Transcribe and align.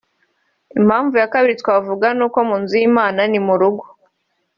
Impamvu 0.79 1.13
ya 1.21 1.27
kabiri 1.33 1.53
twavuga 1.61 2.07
ni 2.17 2.23
uko 2.27 2.37
mu 2.47 2.55
nzu 2.61 2.73
y’Imana 2.81 3.19
ni 3.31 3.39
mu 3.45 3.53
rugo 3.61 3.85